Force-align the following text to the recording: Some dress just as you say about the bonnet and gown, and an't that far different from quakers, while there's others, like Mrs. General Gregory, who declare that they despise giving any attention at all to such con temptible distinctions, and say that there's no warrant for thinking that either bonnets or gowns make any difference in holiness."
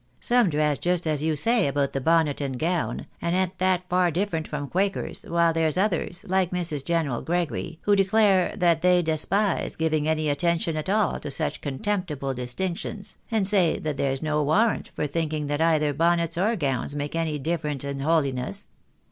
Some 0.19 0.49
dress 0.49 0.79
just 0.79 1.05
as 1.05 1.21
you 1.21 1.35
say 1.35 1.67
about 1.67 1.93
the 1.93 2.01
bonnet 2.01 2.41
and 2.41 2.57
gown, 2.57 3.05
and 3.21 3.35
an't 3.35 3.59
that 3.59 3.87
far 3.87 4.09
different 4.09 4.47
from 4.47 4.67
quakers, 4.67 5.23
while 5.27 5.53
there's 5.53 5.77
others, 5.77 6.25
like 6.27 6.49
Mrs. 6.49 6.83
General 6.83 7.21
Gregory, 7.21 7.77
who 7.83 7.95
declare 7.95 8.55
that 8.57 8.81
they 8.81 9.03
despise 9.03 9.75
giving 9.75 10.07
any 10.07 10.27
attention 10.27 10.75
at 10.75 10.89
all 10.89 11.19
to 11.19 11.29
such 11.29 11.61
con 11.61 11.77
temptible 11.77 12.33
distinctions, 12.35 13.19
and 13.29 13.47
say 13.47 13.77
that 13.77 13.97
there's 13.97 14.23
no 14.23 14.41
warrant 14.41 14.89
for 14.95 15.05
thinking 15.05 15.45
that 15.45 15.61
either 15.61 15.93
bonnets 15.93 16.35
or 16.35 16.55
gowns 16.55 16.95
make 16.95 17.15
any 17.15 17.37
difference 17.37 17.83
in 17.83 17.99
holiness." 17.99 18.69